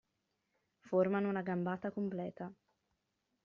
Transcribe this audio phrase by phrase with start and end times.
[0.79, 2.51] Formano una gambata completa.